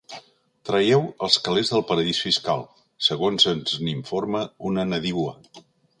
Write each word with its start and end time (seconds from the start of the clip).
Traieu 0.67 1.03
els 1.27 1.35
calés 1.47 1.69
del 1.73 1.83
paradís 1.91 2.21
fiscal, 2.27 2.65
segons 3.09 3.49
ens 3.53 3.77
n'informa 3.85 4.43
una 4.71 4.87
nadiua. 4.95 5.37